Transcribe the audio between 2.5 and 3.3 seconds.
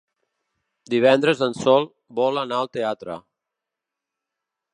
al teatre.